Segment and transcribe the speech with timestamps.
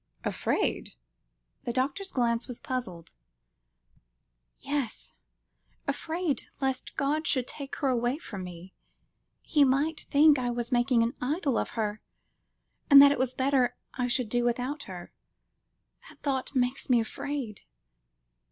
[0.23, 0.95] "Afraid?"
[1.65, 3.13] The doctor's glance was puzzled.
[4.57, 5.13] "Yes,
[5.87, 8.73] afraid lest God should take her away from me.
[9.43, 12.01] He might think I was making an idol of her,
[12.89, 15.13] and that it was better I should do without her.
[16.09, 17.61] That thought makes me afraid."